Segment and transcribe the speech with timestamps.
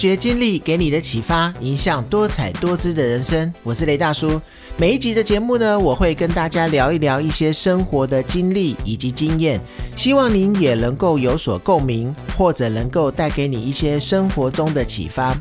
[0.00, 3.52] 学经历给你的启发，影响多彩多姿的人生。
[3.62, 4.40] 我是雷大叔。
[4.78, 9.60] 每一集的节目呢，我会跟大家聊一聊一些生活的经历以及经验，
[9.94, 15.38] 希望您也能够有所共鸣，或者能够带给你一些生活中的启发。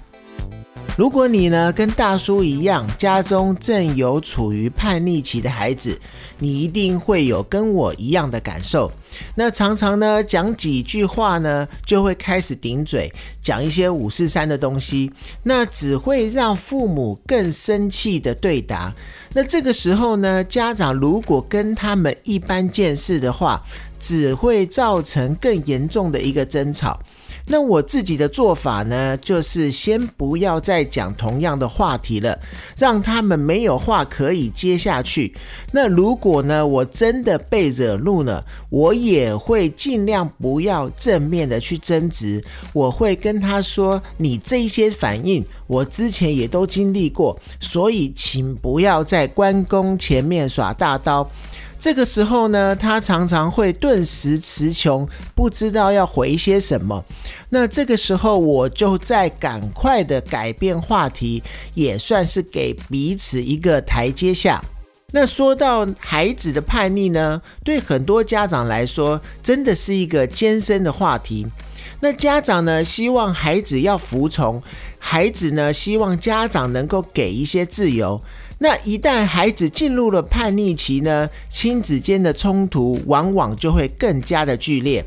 [0.98, 5.98] 如果你呢跟大叔一样，家中正有处于叛逆期的孩子，
[6.38, 8.92] 你一定会有跟我一样的感受。
[9.36, 15.12] 那常常呢讲几句话呢，就会开始顶嘴，讲一些五四三的东西，
[15.44, 18.94] 那只会让父母更生气的对答。
[19.34, 23.62] 那这个时候呢，家长如果跟他们一般见识的话，
[24.00, 27.00] 只会造成更严重的一个争吵。
[27.48, 32.40] 那我自己的做法呢，就是先不要再讲同样的话题了，
[32.78, 35.34] 让他们没有话可以接下去。
[35.72, 51.30] 那如果呢，我真的被惹怒了，我也会尽量不要正面的去争执，我会跟他说：“你这些反应，我之前也都经历过，所以请不要在关公前面耍大刀。”
[51.80, 57.04] 这个时候呢，他常常会顿时词穷，不知道要回些什么。
[57.50, 61.42] 那这个时候，我就在赶快的改变话题，
[61.76, 64.62] 也算是给彼此一个台阶下。
[65.12, 71.48] 那说到孩子的叛逆呢，对很多家长来说，真的是一个艰深的话题。
[72.02, 74.62] 那家长呢，希望孩子要服从；
[75.00, 78.22] 孩子呢，希望家长能够给一些自由。
[78.62, 85.04] 那一旦孩子进入了叛逆期呢，亲子间的冲突往往就会更加的剧烈。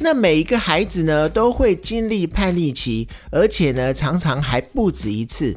[0.00, 5.54] 那每一个孩子呢，都会经历叛逆期，而且呢，常常还不止一次。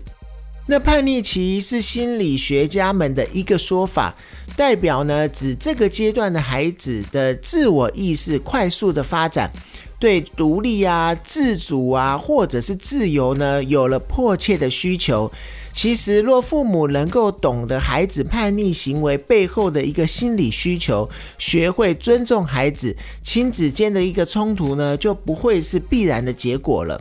[0.67, 4.13] 那叛逆期是心理学家们的一个说法，
[4.57, 9.49] 代表呢，指这个阶段的孩子的自我意识快速的发展，
[9.97, 15.31] 对独立啊、自主啊，或者是自由呢，有了迫切的需求。
[15.77, 21.07] 其实，若父母能够懂得孩子叛逆行为背后的一个心理需求，
[21.37, 26.99] 学会尊重孩子，亲子间的一个冲突呢，就不会是必然的结果了。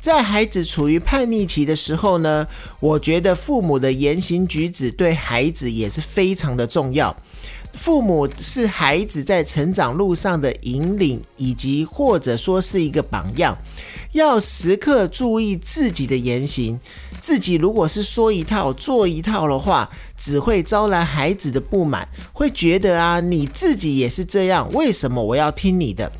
[0.00, 2.48] 在孩子处于叛逆期的时候呢，
[2.80, 7.16] 我觉得父母的言行举止对孩子也是非常的重要。
[7.74, 13.56] 父母是孩子在成长路上的引领，以及或者说是一个榜样，
[14.12, 16.78] 要时刻注意自己的言行。
[17.20, 26.10] 自己如果是说一套做一套的话，只会招来孩子的不满，会觉得啊，你自己也是这样，为什么我要听你的？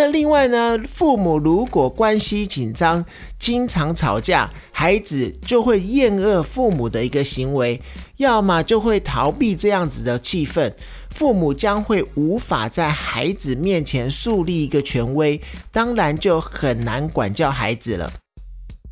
[0.00, 3.04] 那另外呢，父母如果关系紧张，
[3.38, 7.78] 经常吵架，孩子就会厌恶父母的一个行为，
[8.16, 10.72] 要么就会逃避这样子的气氛，
[11.10, 15.38] 父母将会无法在孩子面前树立一个权威，
[15.70, 18.10] 当然就很难管教孩子了。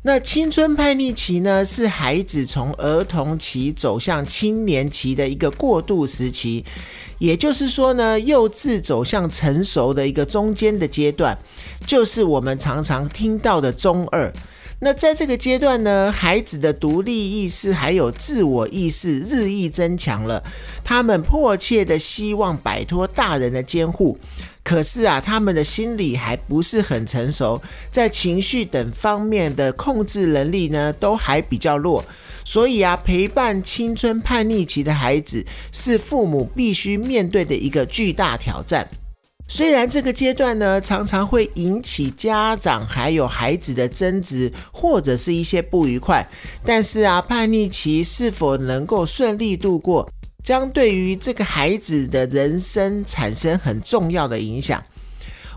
[0.01, 6.63] 那青春叛逆期呢，是孩子从儿童期走向青年期的一个过渡时期，
[7.17, 11.37] 也就是说呢，幼稚走向成熟的一个中间的阶段，
[11.85, 14.31] 就是我们常常听到的中二。
[14.81, 20.41] 那在这个阶段呢，孩子的独立意识还有自我意识日益增强了，
[20.85, 24.17] 他们迫切的希望摆脱大人的监护。
[24.63, 32.03] 可是啊，他们的心理还不是很成熟，在情绪等方面的控制能力呢，都还比较弱。
[32.45, 38.87] 所以啊，陪伴青春叛逆期的孩子，是父母必须面对的一个巨大挑战。
[39.51, 46.25] 虽然这个阶段呢，常常会引起家长还有孩子的争执，或者是一些不愉快，
[46.63, 50.07] 但是啊，叛逆期是否能够顺利度过？
[50.43, 54.81] 将对于这个孩子的人生产生很重要的影响。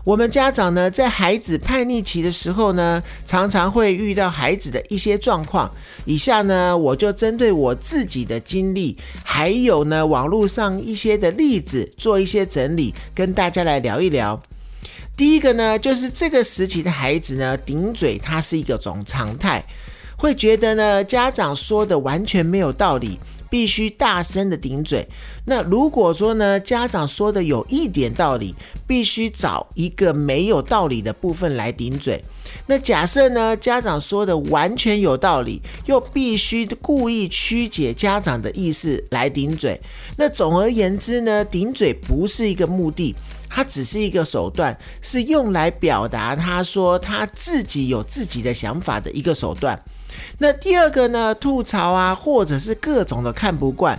[0.03, 5.71] 我们家长呢，在孩子叛逆期的时候呢，常常会遇到孩子的一些状况。
[6.03, 14.37] 以下呢，我就针对我自己的经历，还有呢网络上一些的例子，做一些整理，跟大家来聊一聊。
[15.15, 19.63] 第一个呢，就是这个时期的孩子呢，顶嘴，它是一个种常态，
[20.17, 23.17] 会觉得呢，家长说的完全没有道理。
[23.53, 25.07] 必须大声的顶嘴。
[25.45, 28.55] 那如果说呢，家长说的有一点道理，
[28.87, 32.19] 必须找一个没有道理的部分来顶嘴。
[32.65, 39.79] 那假设呢，家长说的完全有道理，又必须故意曲解家长的意思来顶嘴。
[40.17, 43.13] 那总而言之呢，顶嘴不是一个目的，
[43.47, 49.79] 它只是一个手段，是用来表达他说他自己有自己的想法的一个手段。
[50.37, 51.33] 那第二个呢？
[51.35, 53.97] 吐槽啊，或者是各种的看不惯，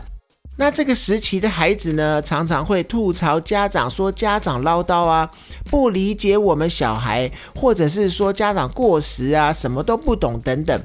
[0.56, 5.31] 那这个时期的孩子呢，常常会吐槽家长，说家长唠叨啊，
[5.70, 10.81] 不理解我们小孩，或者是说家长过时啊，什么都不懂等等，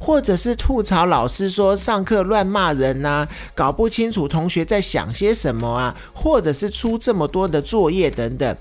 [0.00, 8.56] 或者是吐槽老师说上课乱骂人呐，搞不清楚同学在想些什么啊，或者是出这么多的作业等等。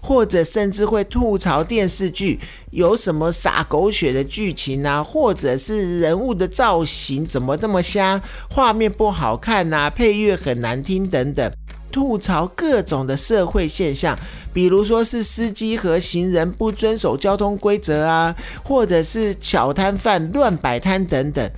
[0.00, 2.38] 或者甚至会吐槽电视剧
[2.70, 11.52] 有什么撒狗血的剧情啊，或者是人物的造型怎么这么瞎，画面不好看呐，配乐很难听等等，
[11.90, 14.16] 吐槽各种的社会现象，
[14.52, 21.50] 比如说是司机和行人不遵守交通规则啊，或者是小摊贩乱摆摊等等，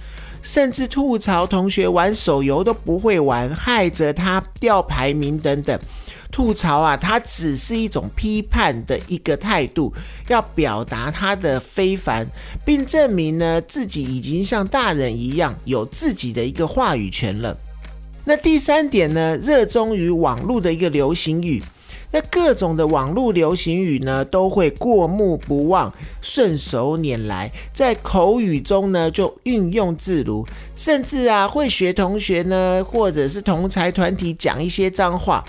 [0.43, 5.79] 甚至吐槽同学玩手游都不会玩，害着他掉排名等等。
[6.31, 9.93] 吐槽啊，它只是一种批判的一个态度，
[10.29, 12.27] 要表达他的非凡，
[12.65, 17.56] 并证明呢自己已经像大人一样有自己的一个话语权了。
[18.25, 21.61] 那第三点呢，热衷于网络的一个流行语，
[22.12, 35.43] 那各种的网络流行语呢，都会过目不忘，顺手拈来，在口语中呢就运用自如，甚至啊会学同学呢或者是同才团体讲一些脏话。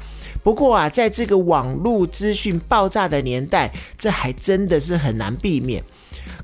[0.44, 5.84] 不过啊，在这个网络资讯爆炸的年代，这还真的是很难避免，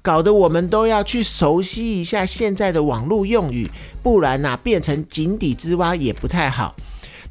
[0.01, 3.69] 搞得我们都要去熟悉一下现在的网络用语，
[4.01, 6.75] 不然呐，变成井底之蛙也不太好。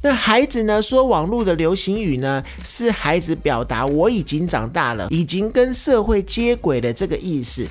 [0.01, 7.65] 那孩子呢，说网络的流行语呢，是孩子表达我已经长大了，已经跟社会接轨的这个意思。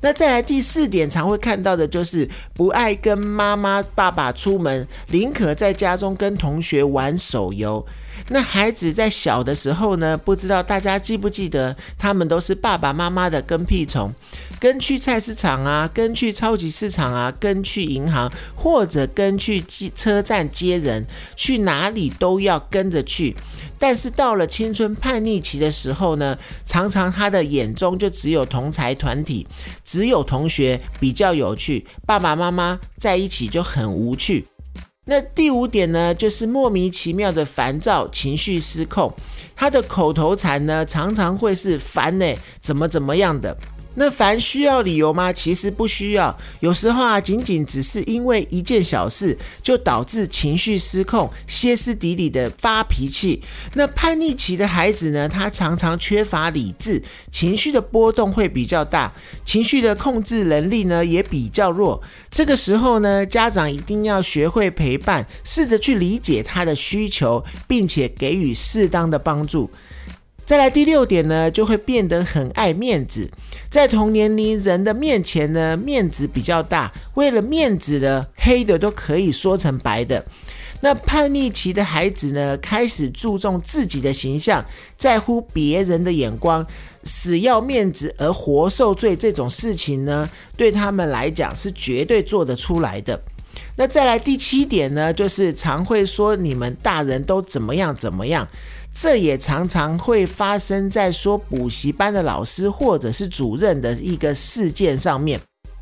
[0.00, 7.84] 那再来第四点，常会看到的就是不爱跟妈妈、爸爸出门，宁可在家中跟同学玩手游。
[8.28, 14.12] 那孩子在小的时候呢，不知道大家记不记得，他们都是爸爸妈妈的跟屁虫，
[14.58, 19.62] 跟去菜市场啊，跟去超级市场啊，跟去银行，或者跟去
[19.94, 21.04] 车站接人，
[21.36, 23.36] 去哪里都要跟着去。
[23.78, 29.46] 但是到了青春叛逆期的时候呢，常常他的眼中就只有同才团体，
[29.84, 34.46] 只有同学比较有趣，爸爸妈妈在一起就很无趣。
[35.06, 39.12] 那第五点呢，就是莫名其妙的烦躁、情绪失控。
[39.54, 43.54] 他的口头禅呢，常常会是“烦呢，怎么怎么样的”。
[43.96, 45.32] 那凡需要理由吗？
[45.32, 46.36] 其实不需要。
[46.60, 53.42] 有时候啊，仅仅只是因为一件小事，就导致情绪失控、歇斯底里的发脾气。
[53.74, 59.12] 那叛逆期的孩子呢，他常常缺乏理智，情绪的波动会比较大，
[59.44, 62.02] 情绪的控制能力呢也比较弱。
[62.30, 69.70] 这个时候呢，家长一定要学会陪伴，试着去理解他的需求，并且给予适当的帮助。
[70.46, 73.30] 再来第六点呢，就会变得很爱面子，
[73.70, 80.24] 在同年龄人的面前呢，面子比较大，为了面子的黑的都可以说成白的。
[80.80, 84.62] 那叛逆期的孩子呢，开始注重自己的形象，
[84.98, 86.66] 在乎别人的眼光，
[87.04, 93.18] 死要面子而活受罪这种事情呢，对他们来讲是绝对做得出来的。
[93.76, 98.46] 那再来第七点呢，就是常会说你们大人都怎么样怎么样。
[98.94, 105.40] 这也常常会发生在说补习班的老师或者是主任的一个事件上面。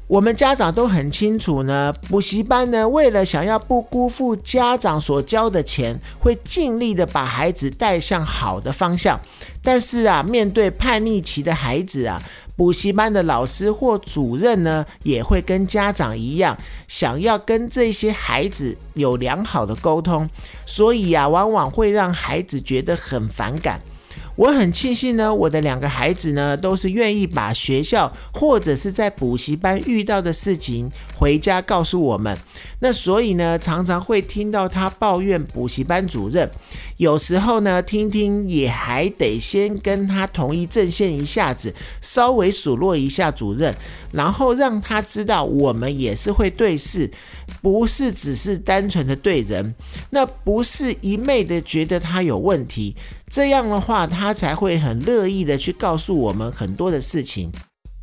[0.08, 9.20] 我们家长都很清楚呢，补习班呢为了想要不辜负家长所交的钱，会尽力的把孩子带向好的方向。
[9.62, 12.20] 但是啊，面对叛逆期的孩子啊。
[12.62, 20.30] 补习班的老师或主任呢，也会跟家长一样，想要跟这些孩子有良好的沟通，
[20.64, 23.80] 所以啊，往往会让孩子觉得很反感。
[24.36, 32.36] 我很庆幸呢，我的两个孩子呢，都是愿意把学校或者是在补习班遇到的事情回家告诉我们。
[32.80, 36.50] 那所以呢，常常会听到他抱怨补习班主任，
[36.96, 43.72] 有时候呢，听听也还得先跟他同一阵线一下子，稍微数落一下主任，
[44.12, 47.08] 然后让他知道我们也是会对事，
[47.60, 49.74] 不是只是单纯的对人，
[50.10, 52.96] 那不是一昧的觉得他有问题。
[53.30, 57.50] 这样的话，他才会很乐意的去告诉我们很多的事情。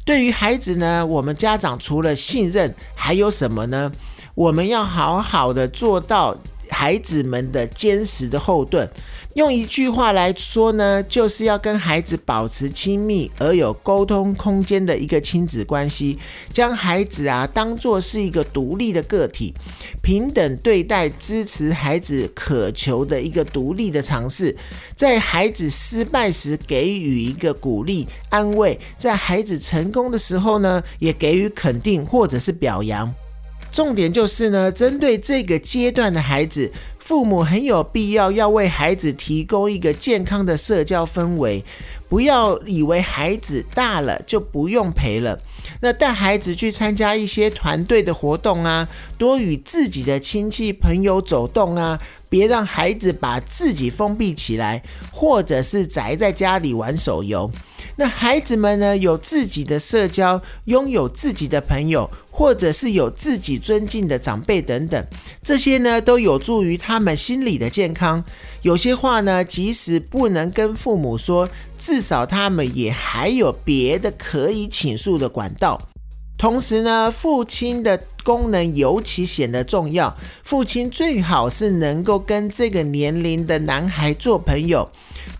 [0.05, 3.91] 对于孩子呢，我们家长除了信任，还有什么呢？
[4.35, 6.37] 我们要好好的做到。
[6.69, 8.89] 孩子们的坚实的后盾，
[9.33, 16.17] 用一句话来说呢，就是要跟孩子保持亲密而有沟通空间的一个亲子关系，
[16.53, 19.53] 将孩子啊当做是一个独立的个体，
[20.01, 24.55] 平等对待，支持孩子渴求的一个独立的尝试，
[24.95, 33.13] 在孩子失败时给予一个鼓励安慰，在孩子成功的时候呢，也给予肯定或者是表扬。
[33.71, 41.63] 重点就是呢，针对这个阶段的孩子，父母很有必要要为孩子提供一个健康的社交氛围。
[42.07, 45.39] 不要以为孩子大了就不用陪了。
[45.81, 54.81] 那带孩子去参加一些团队的活动啊，多与自己的亲戚朋友走动啊，别让孩子把自己封闭起来，
[55.11, 57.49] 或者是宅在家里玩手游。
[57.95, 65.05] 那孩子们呢，有自己的社交，拥有自己的朋友，或者是有自己尊敬的长辈等等，
[65.43, 68.23] 这些呢都有助于他们心理的健康。
[68.61, 75.81] 有些话呢，即使不能跟父母说，至少他们也还有别的可以倾诉的管道。
[76.39, 80.15] 同时呢，父亲的功能尤其显得重要。
[80.41, 84.89] 父亲最好是能够跟这个年龄的男孩做朋友。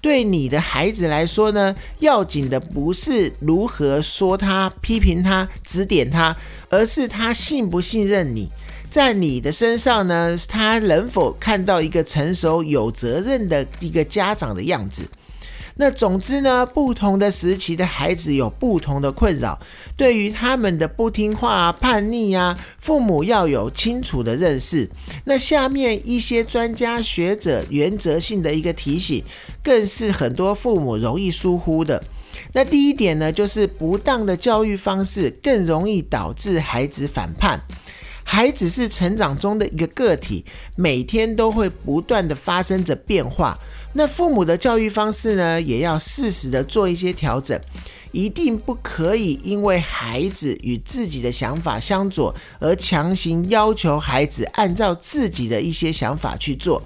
[0.01, 6.35] 对你的孩子来说呢，要紧的不是如何说他、批评他、指点他，
[6.69, 8.49] 而是他信不信任你，
[8.89, 15.03] 在你的身上呢，他能否看到一个成熟、有责任的一个家长的样子。
[15.81, 19.57] 那总之呢，不同的时期的孩子有不同的困扰，
[19.95, 24.89] 对于他们的不听话、叛逆啊，父母要有清楚的认识。
[25.23, 29.23] 那下面一些专家学者原则性的一个提醒，
[29.63, 32.03] 更是很多父母容易疏忽的。
[32.51, 37.57] 那第一点呢，就是不当的教育方式更容易导致孩子反叛。
[38.31, 40.45] 孩子是成长中的一个个体，
[40.75, 43.57] 每天都会不断的发生着变化。
[43.93, 47.59] 那父母的教育方式呢，也要适时的做一些调整，
[48.11, 56.79] 一定不可以因为孩子与自己的想法相左，而强行要求孩子按照自己的一些想法去做。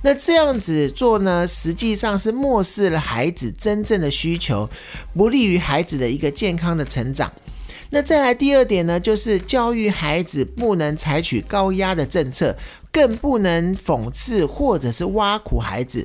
[0.00, 4.66] 那这样子做呢，实际上是漠视了孩子真正的需求，
[5.14, 7.30] 不利于孩子的一个健康的成长。
[7.90, 12.56] 那再来第二点呢，就是教育孩子不能采取高压的政策，
[12.90, 16.04] 更不能讽刺或者是挖苦孩子，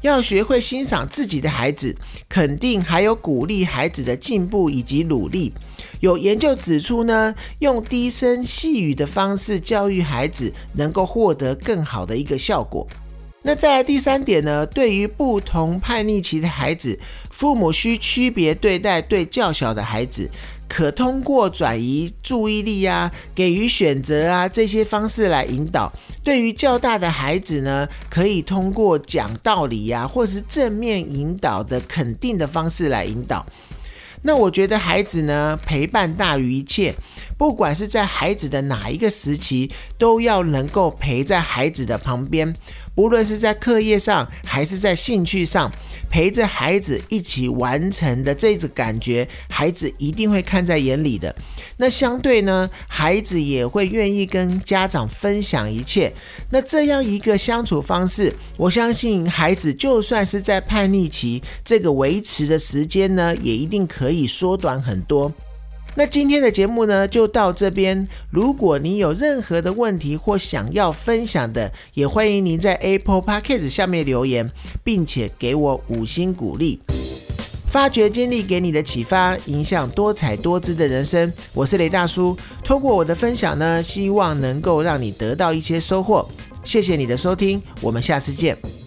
[0.00, 1.96] 要学会欣赏自己的孩子，
[2.28, 5.52] 肯定还有鼓励孩子的进步以及努力。
[6.00, 12.84] 有研究指出呢，用低声细语的方式教育孩子，能够获得更好的一个效果。
[13.44, 16.98] 那再来第三点呢，对于不同叛逆期的孩子，
[17.30, 20.28] 父母需区别对待对较小的孩子。
[20.72, 25.92] 可通过转移注意力啊，给予选择啊这些方式来引导。
[26.24, 33.44] 对于较大的孩子呢，可以通过讲道理呀，或是正面引导的肯定的方式来引导。
[34.22, 36.94] 那我觉得孩子呢，陪伴大于一切。
[37.36, 42.54] 不管是在孩子的哪一个时期，都要能够陪在孩子的旁边。
[42.94, 45.70] 不论是在课业上，还是在兴趣上，
[46.10, 51.34] 陪着孩子一起完成的这种感觉，孩子一定会看在眼里的。
[51.78, 56.12] 那相对呢，孩子也会愿意跟家长分享一切。
[56.50, 65.32] 那这样一个相处方式，我相信孩子就算是在叛逆期，这个维持的时间呢，也一定可以缩短很多。
[65.94, 68.08] 那今天的节目呢，就到这边。
[68.30, 74.50] 如果你有任何的问题或想要分享的，也欢迎您在 Apple Podcast 下面留言，
[74.82, 76.80] 并且给我五星鼓励。
[77.68, 81.30] 发掘经历给你的启发，影响多彩多姿的人生。
[81.52, 86.26] 我是雷大叔，通过我的分享呢，希望能够让你得到一些收获。
[86.64, 88.81] 谢谢你的收听，我们下次见。